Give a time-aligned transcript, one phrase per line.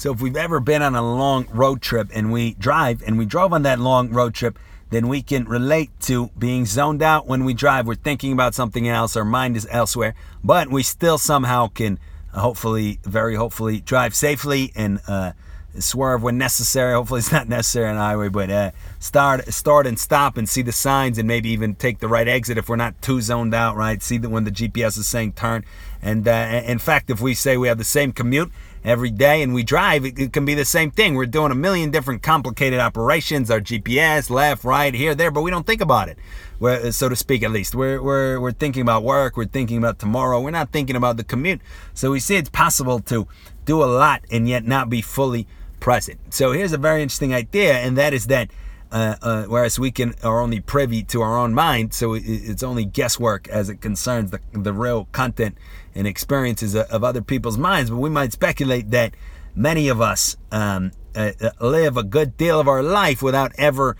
[0.00, 3.26] So if we've ever been on a long road trip and we drive and we
[3.26, 7.44] drove on that long road trip, then we can relate to being zoned out when
[7.44, 7.86] we drive.
[7.86, 11.98] We're thinking about something else, our mind is elsewhere, but we still somehow can
[12.32, 15.32] uh, hopefully, very hopefully, drive safely and uh,
[15.78, 16.94] swerve when necessary.
[16.94, 18.70] Hopefully, it's not necessary on the highway, but uh,
[19.00, 22.56] start, start and stop and see the signs, and maybe even take the right exit
[22.56, 23.76] if we're not too zoned out.
[23.76, 25.62] Right, see that when the GPS is saying turn.
[26.00, 28.50] And uh, in fact, if we say we have the same commute
[28.84, 31.14] every day and we drive, it, it, can be the same thing.
[31.14, 35.50] We're doing a million different complicated operations, our GPS, left, right, here, there, but we
[35.50, 36.18] don't think about it,
[36.58, 37.74] we're, so to speak, at least.
[37.74, 41.24] We're, we're, we're thinking about work, we're thinking about tomorrow, we're not thinking about the
[41.24, 41.60] commute.
[41.94, 43.26] So we see it's possible to
[43.64, 45.46] do a lot and yet not be fully
[45.80, 46.32] present.
[46.32, 48.50] So here's a very interesting idea, and that is that.
[48.92, 52.64] Uh, uh, whereas we can are only privy to our own mind, so it, it's
[52.64, 55.56] only guesswork as it concerns the the real content
[55.94, 57.90] and experiences of other people's minds.
[57.90, 59.14] But we might speculate that
[59.54, 63.96] many of us um, uh, uh live a good deal of our life without ever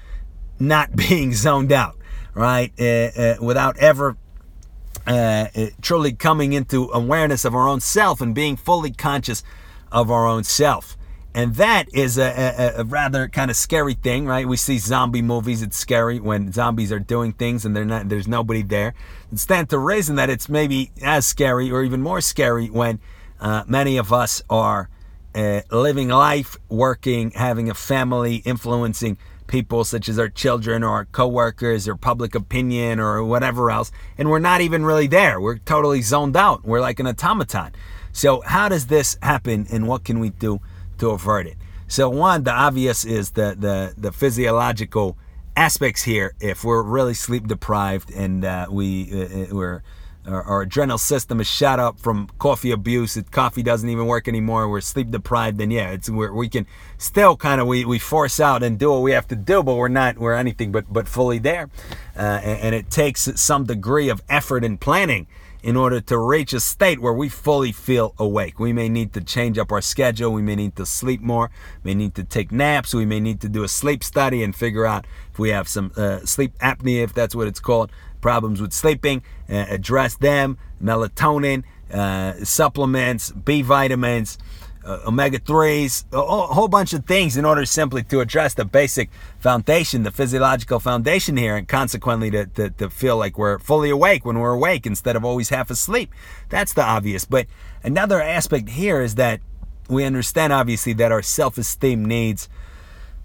[0.59, 1.97] not being zoned out,
[2.35, 2.73] right?
[2.79, 4.17] Uh, uh, without ever
[5.07, 5.47] uh,
[5.81, 9.43] truly coming into awareness of our own self and being fully conscious
[9.91, 10.97] of our own self.
[11.33, 14.49] And that is a, a, a, rather kind of scary thing, right?
[14.49, 15.63] We see zombie movies.
[15.63, 18.09] It's scary when zombies are doing things and not.
[18.09, 18.95] There's nobody there.
[19.31, 22.99] And stand to reason that it's maybe as scary or even more scary when
[23.41, 24.89] uh, many of us are
[25.35, 31.05] uh, living life, working, having a family, influencing people such as our children or our
[31.07, 35.41] coworkers or public opinion or whatever else, and we're not even really there.
[35.41, 36.65] We're totally zoned out.
[36.65, 37.73] We're like an automaton.
[38.13, 40.61] So how does this happen, and what can we do?
[41.01, 41.57] To avert it.
[41.89, 45.19] So one, the obvious is the the the physiological
[45.57, 46.35] aspects here.
[46.41, 49.83] If we're really sleep deprived and uh, we uh, uh, we're
[50.27, 53.17] our, our, adrenal system is shot up from coffee abuse.
[53.17, 54.69] It, coffee doesn't even work anymore.
[54.69, 56.67] We're sleep deprived, then yeah, it's we we can
[56.99, 59.75] still kind of we, we force out and do what we have to do, but
[59.75, 61.71] we're not we're anything but but fully there,
[62.17, 65.27] uh, and, and it takes some degree of effort and planning
[65.63, 68.59] in order to reach a state where we fully feel awake.
[68.59, 70.33] We may need to change up our schedule.
[70.33, 71.51] We may need to sleep more.
[71.83, 72.95] We may need to take naps.
[72.95, 75.93] We may need to do a sleep study and figure out if we have some
[75.97, 81.65] uh, sleep apnea, if that's what it's called, problems with sleeping, uh, address them, melatonin,
[81.93, 84.39] uh, supplements, B vitamins
[84.85, 89.11] uh, omega 3s, a, whole bunch of things in order simply to address the basic
[89.39, 94.25] foundation, the physiological foundation here, and consequently to, to, to feel like we're fully awake
[94.25, 96.13] when we're awake instead of always half asleep.
[96.49, 97.25] That's the obvious.
[97.25, 97.47] But
[97.83, 99.41] another aspect here is that
[99.89, 102.49] we understand, obviously, that our self esteem needs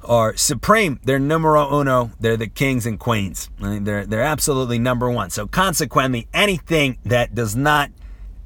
[0.04, 1.00] are supreme.
[1.04, 2.12] They're numero uno.
[2.20, 3.50] They're the kings and queens.
[3.60, 5.30] They're, they're absolutely number one.
[5.30, 7.92] So, consequently, anything that does not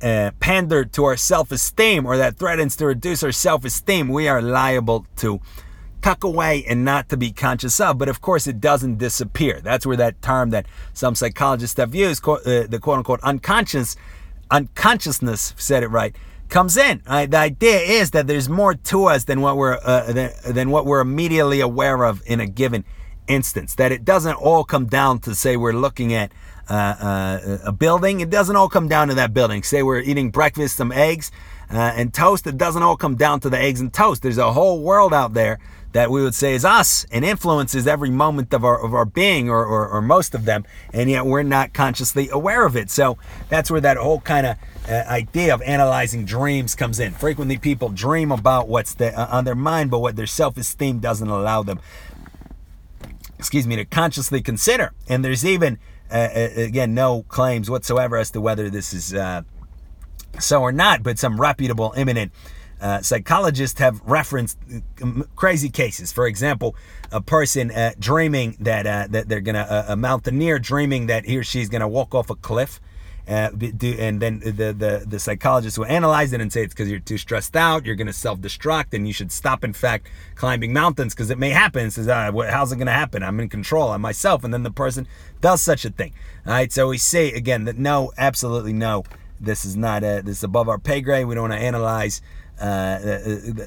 [0.01, 4.27] uh, pander to our self esteem or that threatens to reduce our self esteem, we
[4.27, 5.39] are liable to
[6.01, 7.97] tuck away and not to be conscious of.
[7.97, 9.59] But of course, it doesn't disappear.
[9.61, 12.37] That's where that term that some psychologists have used, uh,
[12.67, 13.95] the quote unquote unconscious,
[14.51, 16.15] unconsciousness, said it right,
[16.49, 17.01] comes in.
[17.07, 17.29] Right?
[17.29, 20.85] The idea is that there's more to us than what we're uh, than, than what
[20.85, 22.85] we're immediately aware of in a given
[23.27, 23.75] instance.
[23.75, 28.21] That it doesn't all come down to say we're looking at uh, uh, a building.
[28.21, 29.63] It doesn't all come down to that building.
[29.63, 31.31] Say we're eating breakfast, some eggs
[31.69, 32.47] uh, and toast.
[32.47, 34.21] It doesn't all come down to the eggs and toast.
[34.21, 35.59] There's a whole world out there
[35.91, 39.49] that we would say is us and influences every moment of our of our being
[39.49, 40.63] or, or, or most of them,
[40.93, 42.91] and yet we're not consciously aware of it.
[42.91, 43.17] So
[43.49, 47.13] that's where that whole kind of uh, idea of analyzing dreams comes in.
[47.13, 51.27] Frequently, people dream about what's the, uh, on their mind, but what their self-esteem doesn't
[51.27, 51.79] allow them.
[53.39, 54.93] Excuse me to consciously consider.
[55.07, 55.79] And there's even
[56.11, 59.43] uh, uh, again, no claims whatsoever as to whether this is uh,
[60.39, 62.31] so or not, but some reputable, eminent
[62.81, 64.57] uh, psychologists have referenced
[65.03, 66.11] uh, crazy cases.
[66.11, 66.75] For example,
[67.11, 71.69] a person uh, dreaming that that they're gonna a mountaineer dreaming that he or she's
[71.69, 72.79] gonna walk off a cliff
[73.29, 73.51] uh,
[73.99, 77.17] and then the, the, the psychologist will analyze it and say it's because you're too
[77.19, 81.13] stressed out, you're going to self destruct, and you should stop, in fact, climbing mountains
[81.13, 81.85] because it may happen.
[81.85, 83.21] It says, ah, how's it going to happen?
[83.21, 83.91] I'm in control.
[83.91, 84.43] I'm myself.
[84.43, 85.07] And then the person
[85.41, 86.13] does such a thing.
[86.47, 86.71] All right.
[86.71, 89.03] So we say again that no, absolutely no.
[89.39, 91.27] This is not a, this is above our pay grade.
[91.27, 92.21] We don't want to analyze
[92.59, 92.97] uh,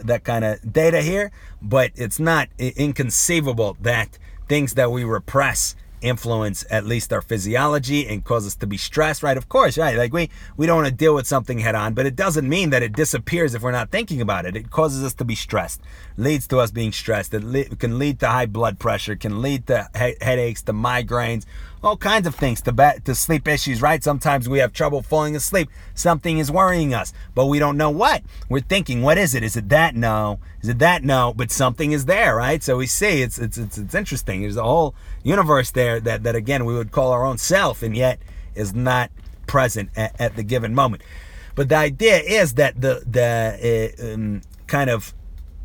[0.05, 1.31] that kind of data here,
[1.63, 4.19] but it's not inconceivable that
[4.49, 9.23] things that we repress influence at least our physiology and cause us to be stressed,
[9.23, 9.37] right?
[9.37, 9.97] Of course, right?
[9.97, 12.71] Like we we don't want to deal with something head on, but it doesn't mean
[12.71, 14.57] that it disappears if we're not thinking about it.
[14.57, 15.81] It causes us to be stressed,
[16.17, 17.33] leads to us being stressed.
[17.35, 21.47] It le- can lead to high blood pressure, can lead to he- headaches, to migraines,
[21.83, 24.03] all kinds of things to ba- to sleep issues, right?
[24.03, 25.69] Sometimes we have trouble falling asleep.
[25.95, 28.23] Something is worrying us, but we don't know what.
[28.49, 29.43] We're thinking, what is it?
[29.43, 29.95] Is it that?
[29.97, 30.39] No.
[30.63, 31.03] Is it that?
[31.03, 31.33] No.
[31.37, 32.63] But something is there, right?
[32.63, 34.43] So we see it's it's it's, it's interesting.
[34.43, 37.97] There's a whole universe there that that again we would call our own self, and
[37.97, 38.21] yet
[38.55, 39.11] is not
[39.47, 41.03] present at, at the given moment.
[41.55, 45.15] But the idea is that the the uh, um, kind of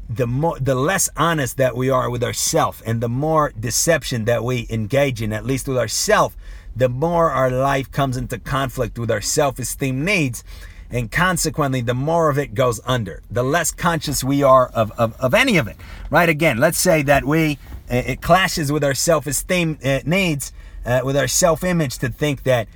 [0.10, 4.44] the more the less honest that we are with ourselves and the more deception that
[4.44, 6.36] we engage in at least with ourselves
[6.76, 10.44] the more our life comes into conflict with our self-esteem needs
[10.90, 15.20] and consequently the more of it goes under the less conscious we are of, of,
[15.20, 15.76] of any of it.
[16.10, 17.58] Right again let's say that we
[17.90, 20.54] it clashes with our self-esteem uh, needs
[20.86, 22.68] uh, with our self-image to think that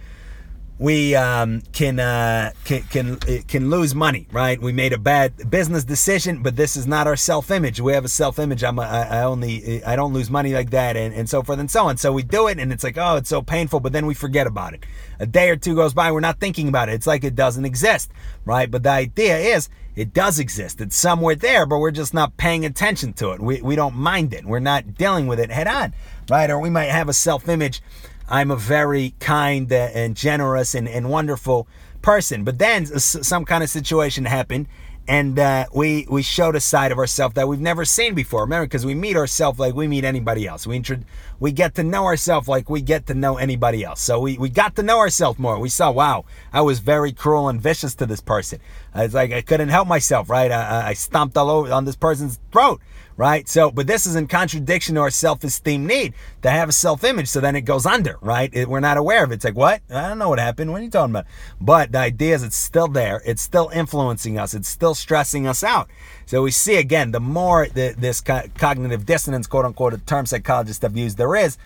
[0.82, 4.60] we um, can, uh, can can can lose money, right?
[4.60, 7.80] We made a bad business decision, but this is not our self-image.
[7.80, 8.64] We have a self-image.
[8.64, 11.70] I'm a, I only I don't lose money like that, and, and so forth and
[11.70, 11.98] so on.
[11.98, 14.48] So we do it, and it's like oh, it's so painful, but then we forget
[14.48, 14.84] about it.
[15.20, 16.94] A day or two goes by, we're not thinking about it.
[16.94, 18.10] It's like it doesn't exist,
[18.44, 18.70] right?
[18.70, 20.82] But the idea is it does exist.
[20.82, 23.40] It's somewhere there, but we're just not paying attention to it.
[23.40, 24.46] We we don't mind it.
[24.46, 25.94] We're not dealing with it head on,
[26.28, 26.50] right?
[26.50, 27.84] Or we might have a self-image
[28.32, 31.68] I'm a very kind and generous and, and wonderful
[32.02, 32.44] person.
[32.44, 34.68] But then some kind of situation happened
[35.08, 38.42] and uh, we we showed a side of ourselves that we've never seen before.
[38.42, 40.68] Remember, because we meet ourselves like we meet anybody else.
[40.68, 41.00] We intro-
[41.42, 44.00] we get to know ourselves like we get to know anybody else.
[44.00, 45.60] So we, we got to know ourselves more.
[45.60, 48.60] We saw, wow, I was very cruel and vicious to this person.
[48.94, 50.52] It's like I couldn't help myself, right?
[50.52, 52.80] I, I stomped all over on this person's throat
[53.18, 53.48] right?
[53.48, 57.28] So, but this is in contradiction to our self-esteem need to have a self-image.
[57.28, 58.50] So then it goes under, right?
[58.52, 59.36] It, we're not aware of it.
[59.36, 59.82] It's like, what?
[59.92, 60.72] I don't know what happened.
[60.72, 61.26] What are you talking about?
[61.60, 63.22] But the idea is it's still there.
[63.24, 64.56] It's still influencing us.
[64.56, 65.88] It's still stressing us out.
[66.32, 70.96] So we see again, the more the, this cognitive dissonance, quote unquote, term psychologists have
[70.96, 71.58] used, there is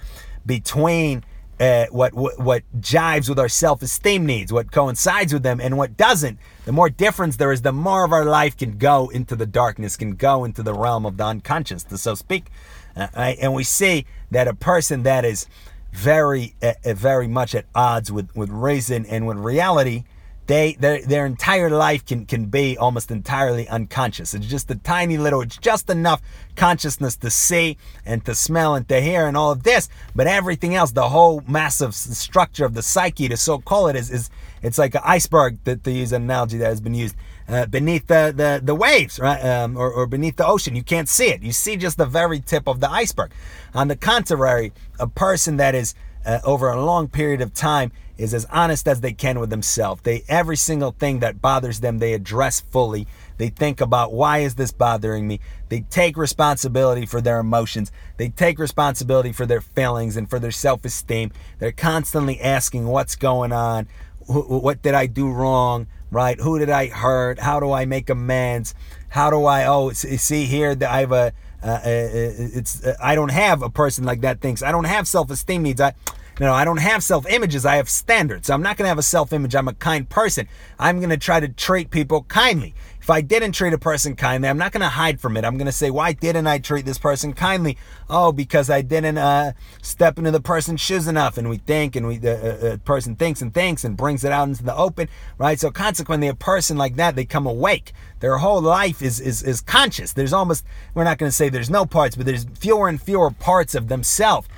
[0.43, 1.23] between
[1.59, 5.95] uh, what, what what jives with our self-esteem needs, what coincides with them, and what
[5.95, 6.39] doesn't.
[6.65, 9.95] The more difference there is, the more of our life can go into the darkness,
[9.97, 12.47] can go into the realm of the unconscious, to so speak.
[12.95, 13.37] Uh, right?
[13.39, 15.45] And we see that a person that is
[15.91, 20.05] very, uh, uh very much at odds with with reason and with reality
[20.47, 24.33] they their their entire life can can be almost entirely unconscious.
[24.33, 26.21] It's just a tiny little, it's just enough
[26.55, 30.75] consciousness to see and to smell and to hear and all of this, but everything
[30.75, 34.29] else, the whole massive structure of the psyche, to so call it, is is
[34.61, 37.15] it's like an iceberg that to use an analogy that has been used.
[37.47, 40.75] Uh, beneath the, the, the waves, right, um, or, or beneath the ocean.
[40.75, 41.43] You can't see it.
[41.43, 43.29] You see just the very tip of the iceberg.
[43.75, 45.93] On the contrary, a person that is
[46.25, 50.01] uh, over a long period of time is as honest as they can with themselves.
[50.03, 53.07] They every single thing that bothers them they address fully.
[53.37, 55.39] They think about why is this bothering me?
[55.69, 57.91] They take responsibility for their emotions.
[58.17, 61.31] They take responsibility for their feelings and for their self-esteem.
[61.59, 63.87] They're constantly asking what's going on?
[64.27, 65.87] What did I do wrong?
[66.11, 66.39] Right?
[66.39, 67.39] Who did I hurt?
[67.39, 68.73] How do I make amends?
[69.09, 71.33] How do I oh see here that I have a
[71.63, 75.07] uh, uh, it's uh, I don't have a person like that thinks I don't have
[75.07, 75.81] self-esteem needs.
[75.81, 75.93] I
[76.39, 78.47] know, I don't have self images, I have standards.
[78.47, 79.55] So I'm not going to have a self image.
[79.55, 80.47] I'm a kind person.
[80.77, 82.75] I'm going to try to treat people kindly.
[82.99, 85.45] If I didn't treat a person kindly, I'm not going to hide from it.
[85.45, 87.77] I'm going to say, why didn't I treat this person kindly?
[88.09, 89.53] Oh, because I didn't uh,
[89.83, 91.37] step into the person's shoes enough.
[91.37, 94.31] And we think, and we the uh, uh, person thinks and thinks and brings it
[94.31, 95.07] out into the open,
[95.37, 95.59] right?
[95.59, 97.93] So consequently, a person like that, they come awake.
[98.19, 100.13] Their whole life is is is conscious.
[100.13, 100.65] There's almost,
[100.95, 103.87] we're not going to say there's no parts, but there's fewer and fewer parts of
[103.87, 104.49] themselves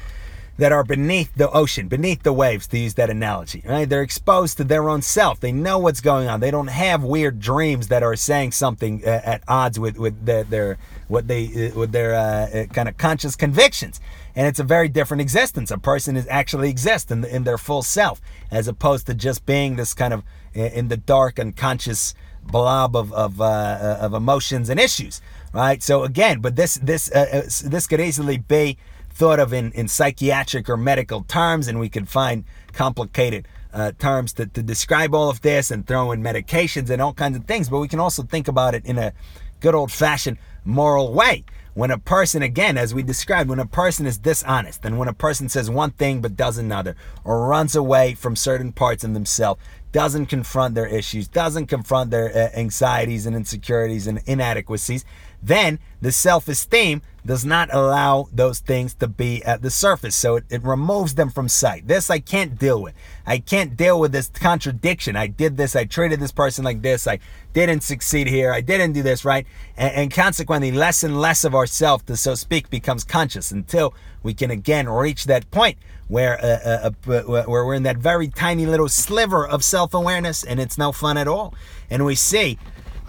[0.58, 3.64] that are beneath the ocean, beneath the waves, to use that analogy.
[3.66, 3.88] Right?
[3.88, 5.40] They're exposed to their own self.
[5.40, 6.40] They know what's going on.
[6.40, 10.44] They don't have weird dreams that are saying something uh, at odds with with their,
[10.44, 14.00] their what they uh, with their uh, uh, kind of conscious convictions.
[14.36, 15.72] And it's a very different existence.
[15.72, 18.22] A person is actually exists in, the, in their full self,
[18.52, 20.24] as opposed to just being this kind of
[20.56, 25.22] uh, in the dark unconscious blob of of, uh, of emotions and issues.
[25.54, 25.82] Right.
[25.84, 28.78] So again, but this this this could easily be
[29.18, 32.44] thought of in, in psychiatric or medical terms, and we could find
[32.74, 37.14] complicated uh, terms to, to describe all of this and throw in medications and all
[37.14, 37.68] kinds of things.
[37.70, 39.14] But we can also think about it in a
[39.60, 41.44] good old fashioned moral way.
[41.74, 45.14] When a person, again, as we described, when a person is dishonest and when a
[45.14, 49.62] person says one thing but does another, or runs away from certain parts of themselves,
[49.92, 55.06] doesn't confront their issues, doesn't confront their uh, anxieties and insecurities and inadequacies,
[55.42, 60.16] then the self esteem does not allow those things to be at the surface.
[60.16, 61.88] So it, it, removes them from sight.
[61.88, 62.96] This I can't deal with.
[63.26, 65.18] I can't deal with this contradiction.
[65.18, 65.76] I did this.
[65.76, 67.06] I treated this person like this.
[67.06, 67.20] I
[67.54, 68.54] didn't succeed here.
[68.54, 69.46] I didn't do this, right?
[69.76, 74.34] And, and consequently, less and less of ourself, to so speak, becomes conscious until we
[74.34, 75.78] can again reach that point
[76.08, 80.60] where uh, uh, uh, where we're in that very tiny little sliver of self-awareness, and
[80.60, 81.54] it's no fun at all.
[81.90, 82.58] And we see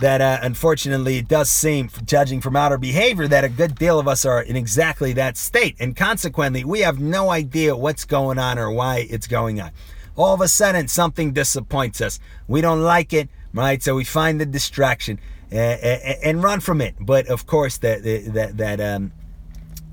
[0.01, 4.07] that uh, unfortunately it does seem, judging from outer behavior, that a good deal of
[4.07, 8.59] us are in exactly that state, and consequently, we have no idea what's going on
[8.59, 9.71] or why it's going on.
[10.17, 12.19] All of a sudden, something disappoints us.
[12.49, 13.83] We don't like it, right?
[13.83, 15.21] So we find the distraction
[15.53, 16.97] uh, and run from it.
[17.01, 19.13] But of course, that that that um,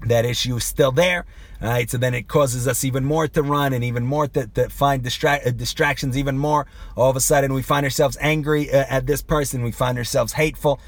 [0.06, 1.26] that issue is still there.
[1.62, 4.48] All right, so then it causes us even more to run and even more to,
[4.48, 6.68] to find uh, distractions, even more.
[6.98, 10.34] All of a sudden, we find ourselves angry uh, at this person, we find ourselves
[10.34, 10.80] hateful.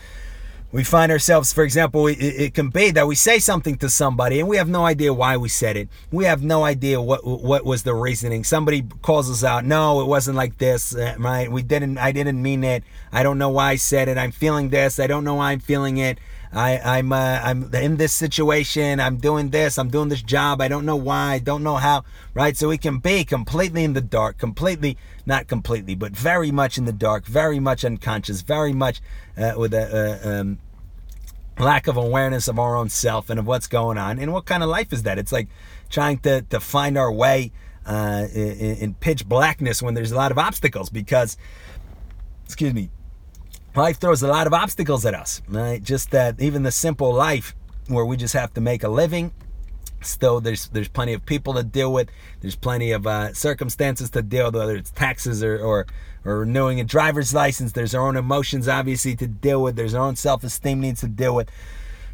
[0.70, 4.42] We find ourselves, for example, it, it, can be that we say something to somebody
[4.42, 5.88] and we have no idea why we said it.
[6.12, 8.44] We have no idea what what was the reasoning.
[8.44, 9.64] Somebody calls us out.
[9.64, 11.50] No, it wasn't like this, uh, right?
[11.50, 11.98] We didn't.
[11.98, 12.84] I didn't mean it.
[13.14, 14.18] I don't know why I said it.
[14.18, 15.00] I'm feeling this.
[15.00, 16.20] I don't know why I'm feeling it.
[16.52, 19.00] I, I'm uh, I'm in this situation.
[19.00, 19.78] I'm doing this.
[19.78, 20.62] I'm doing this job.
[20.62, 21.34] I don't know why.
[21.34, 22.04] I don't know how.
[22.34, 22.56] Right.
[22.56, 26.86] So we can be completely in the dark, completely not completely, but very much in
[26.86, 29.02] the dark, very much unconscious, very much
[29.38, 30.60] uh, with a um,
[31.60, 34.20] lack of awareness of our own self and of what's going on.
[34.20, 35.20] And what kind of life is that?
[35.20, 35.50] It's like
[35.90, 37.52] trying to to find our way
[37.86, 41.38] uh, in, in pitch blackness when there's a lot of obstacles because,
[42.46, 42.90] excuse me,
[43.78, 45.82] life throws a lot of obstacles at us, right?
[45.82, 47.56] Just that even the simple life
[47.88, 49.32] where we just have to make a living.
[50.02, 52.10] Still, there's there's plenty of people to deal with.
[52.42, 55.88] There's plenty of uh, circumstances to deal with, whether it's taxes or, or
[56.24, 57.72] or renewing a driver's license.
[57.72, 59.76] There's our own emotions, obviously, to deal with.
[59.76, 61.50] There's our own self-esteem needs to deal with.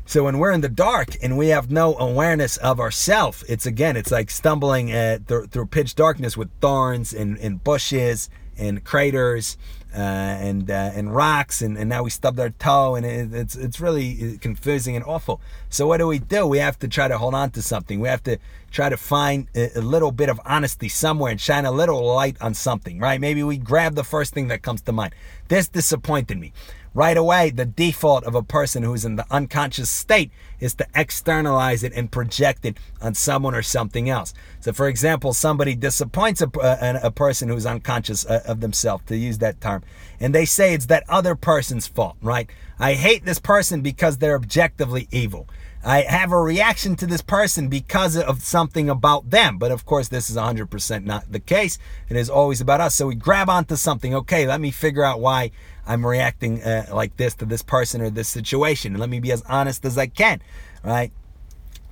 [0.05, 3.96] So when we're in the dark and we have no awareness of ourself, it's again,
[3.96, 9.58] it's like stumbling at, through, through pitch darkness with thorns and, and bushes and craters
[9.93, 13.55] uh, and uh, and rocks, and, and now we stubbed our toe, and it, it's
[13.55, 15.39] it's really confusing and awful.
[15.69, 16.47] So what do we do?
[16.47, 18.00] We have to try to hold on to something.
[18.00, 18.38] We have to
[18.73, 22.53] try to find a, little bit of honesty somewhere and shine a little light on
[22.53, 23.21] something, right?
[23.21, 25.13] Maybe we grab the first thing that comes to mind.
[25.47, 26.51] This disappointed me
[26.93, 31.83] right away, the default of a person who's in the unconscious state is to externalize
[31.83, 34.33] it and project it on someone or something else.
[34.59, 39.17] So, for example, somebody disappoints a, a, a person who's unconscious uh, of themselves, to
[39.17, 39.83] use that term,
[40.19, 42.49] and they say it's that other person's fault, right?
[42.79, 45.47] I hate this person because they're objectively evil.
[45.85, 49.57] I have a reaction to this person because of something about them.
[49.57, 51.77] But of course, this is 100% not the case.
[52.07, 52.95] It is always about us.
[52.95, 54.15] So we grab onto something.
[54.15, 55.51] Okay, let me figure out why
[55.85, 58.97] I'm reacting uh, like this to this person or this situation.
[58.97, 60.41] Let me be as honest as I can,
[60.83, 61.11] right?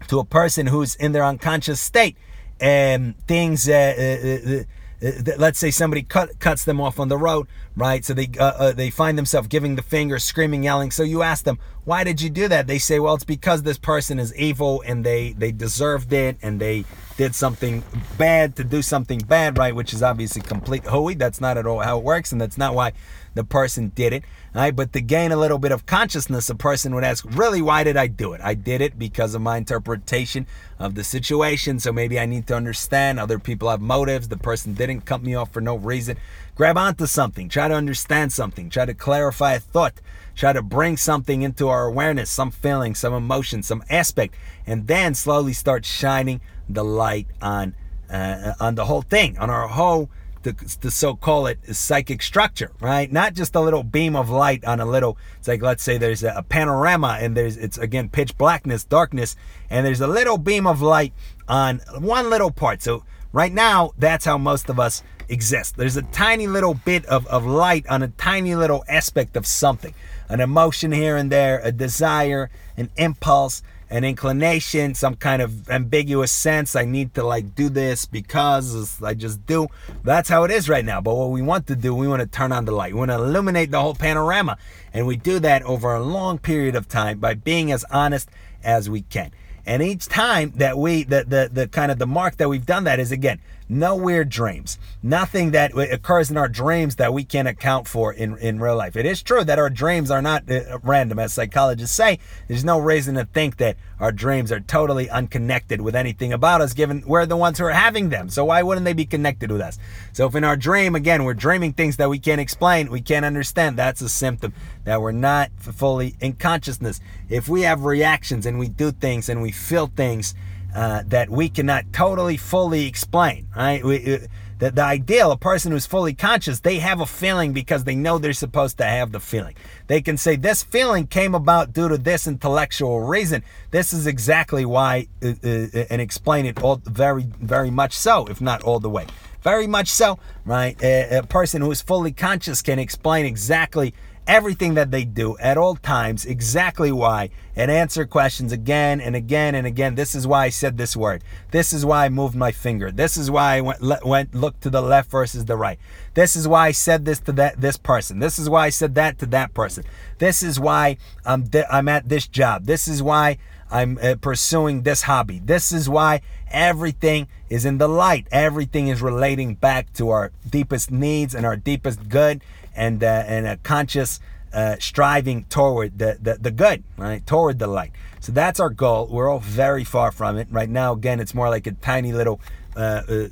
[0.07, 2.15] To a person who's in their unconscious state
[2.59, 3.67] and things.
[3.67, 4.63] Uh, uh, uh
[5.03, 8.03] uh, let's say somebody cut, cuts them off on the road, right?
[8.03, 10.91] So they uh, uh, they find themselves giving the finger, screaming, yelling.
[10.91, 12.67] So you ask them, why did you do that?
[12.67, 16.59] They say, well, it's because this person is evil and they they deserved it and
[16.59, 16.85] they
[17.17, 17.83] did something
[18.17, 19.75] bad to do something bad, right?
[19.75, 21.15] Which is obviously complete hooey.
[21.15, 22.93] That's not at all how it works, and that's not why
[23.33, 24.23] the person did it.
[24.53, 24.75] Right?
[24.75, 27.95] But to gain a little bit of consciousness, a person would ask, really, why did
[27.95, 28.41] I do it?
[28.43, 30.45] I did it because of my interpretation
[30.77, 31.79] of the situation.
[31.79, 34.27] So maybe I need to understand other people have motives.
[34.27, 36.17] The person didn't cut me off for no reason.
[36.55, 39.93] Grab onto something, try to understand something, try to clarify a thought,
[40.35, 44.35] try to bring something into our awareness, some feeling, some emotion, some aspect,
[44.67, 47.75] and then slowly start shining the light on
[48.09, 50.09] uh, on the whole thing, on our whole
[50.43, 53.11] the, the so-call it psychic structure, right?
[53.11, 55.17] Not just a little beam of light on a little.
[55.37, 59.35] It's like let's say there's a, a panorama and there's it's again pitch blackness, darkness,
[59.69, 61.13] and there's a little beam of light
[61.47, 62.81] on one little part.
[62.81, 65.77] So right now, that's how most of us exist.
[65.77, 69.93] There's a tiny little bit of, of light on a tiny little aspect of something,
[70.29, 76.31] an emotion here and there, a desire, an impulse, an inclination, some kind of ambiguous
[76.31, 76.75] sense.
[76.75, 79.67] I need to like do this because I just do.
[80.03, 81.01] That's how it is right now.
[81.01, 82.93] But what we want to do, we want to turn on the light.
[82.93, 84.57] We want to illuminate the whole panorama.
[84.93, 88.29] And we do that over a long period of time by being as honest
[88.63, 89.31] as we can.
[89.65, 92.85] And each time that we, the, the, the kind of the mark that we've done
[92.85, 93.39] that is again,
[93.71, 94.77] no weird dreams.
[95.01, 98.97] Nothing that occurs in our dreams that we can't account for in, in real life.
[98.97, 102.19] It is true that our dreams are not uh, random, as psychologists say.
[102.49, 106.73] There's no reason to think that our dreams are totally unconnected with anything about us,
[106.73, 108.29] given we're the ones who are having them.
[108.29, 109.79] So why wouldn't they be connected with us?
[110.11, 113.25] So if in our dream, again, we're dreaming things that we can't explain, we can't
[113.25, 116.99] understand, that's a symptom that we're not fully in consciousness.
[117.29, 120.35] If we have reactions and we do things and we feel things,
[120.75, 123.47] uh, that we cannot totally fully explain.
[123.55, 123.83] Right?
[123.83, 124.19] We, uh,
[124.61, 128.19] The, the ideal, a person who's fully conscious, they have a feeling because they know
[128.19, 129.55] they're supposed to have the feeling.
[129.87, 133.43] They can say, This feeling came about due to this intellectual reason.
[133.71, 138.39] This is exactly why, uh, uh, and explain it all very, very much so, if
[138.39, 139.07] not all the way.
[139.41, 140.77] Very much so, right?
[140.83, 143.95] A, a person who is fully conscious can explain exactly
[144.27, 149.55] everything that they do at all times, exactly why, and answer questions again and again
[149.55, 149.95] and again.
[149.95, 151.23] This is why I said this word.
[151.51, 152.91] This is why I moved my finger.
[152.91, 155.79] This is why I went, le- went looked to the left versus the right.
[156.13, 158.19] This is why I said this to that this person.
[158.19, 159.83] This is why I said that to that person.
[160.19, 162.65] This is why I'm I'm at this job.
[162.65, 163.37] This is why
[163.71, 165.39] I'm uh, pursuing this hobby.
[165.39, 168.27] This is why everything is in the light.
[168.31, 172.41] Everything is relating back to our deepest needs and our deepest good
[172.75, 174.19] and uh, and a conscious
[174.53, 177.25] uh, striving toward the, the the good, right?
[177.25, 177.91] Toward the light.
[178.19, 179.07] So that's our goal.
[179.09, 180.93] We're all very far from it right now.
[180.93, 182.41] Again, it's more like a tiny little
[182.75, 183.27] uh, uh,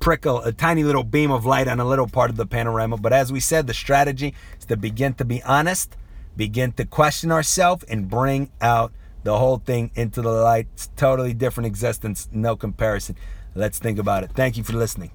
[0.00, 2.98] prickle, a tiny little beam of light on a little part of the panorama.
[2.98, 5.96] But as we said, the strategy is to begin to be honest,
[6.36, 8.92] begin to question ourselves, and bring out
[9.24, 10.68] the whole thing into the light.
[10.74, 13.16] It's totally different existence, no comparison.
[13.54, 14.32] Let's think about it.
[14.32, 15.10] Thank you for listening.